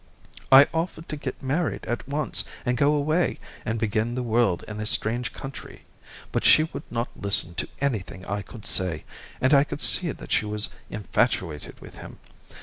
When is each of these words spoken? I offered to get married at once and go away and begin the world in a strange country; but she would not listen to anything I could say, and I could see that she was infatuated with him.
I 0.51 0.65
offered 0.73 1.07
to 1.09 1.15
get 1.15 1.43
married 1.43 1.85
at 1.85 2.07
once 2.07 2.43
and 2.65 2.75
go 2.75 2.95
away 2.95 3.39
and 3.63 3.77
begin 3.77 4.15
the 4.15 4.23
world 4.23 4.65
in 4.67 4.79
a 4.79 4.87
strange 4.87 5.31
country; 5.31 5.83
but 6.31 6.43
she 6.43 6.63
would 6.63 6.89
not 6.91 7.09
listen 7.15 7.53
to 7.53 7.69
anything 7.79 8.25
I 8.25 8.41
could 8.41 8.65
say, 8.65 9.03
and 9.39 9.53
I 9.53 9.63
could 9.63 9.79
see 9.79 10.11
that 10.11 10.31
she 10.31 10.45
was 10.47 10.69
infatuated 10.89 11.79
with 11.81 11.99
him. 11.99 12.17